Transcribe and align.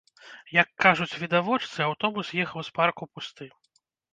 Як 0.61 0.69
кажуць 0.85 1.17
відавочцы, 1.25 1.75
аўтобус 1.89 2.33
ехаў 2.45 2.61
з 2.71 2.77
парку 2.81 3.03
пусты. 3.19 3.53